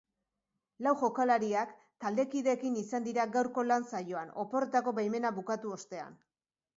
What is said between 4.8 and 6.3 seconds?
baimena bukatu ostean.